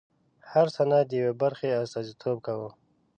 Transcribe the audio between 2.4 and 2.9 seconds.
کاوه.